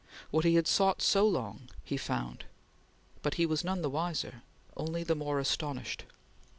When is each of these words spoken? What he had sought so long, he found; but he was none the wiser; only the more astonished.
What 0.31 0.45
he 0.45 0.55
had 0.55 0.65
sought 0.65 0.99
so 1.03 1.27
long, 1.27 1.69
he 1.83 1.95
found; 1.95 2.45
but 3.21 3.35
he 3.35 3.45
was 3.45 3.63
none 3.63 3.83
the 3.83 3.87
wiser; 3.91 4.41
only 4.75 5.03
the 5.03 5.13
more 5.13 5.37
astonished. 5.37 6.05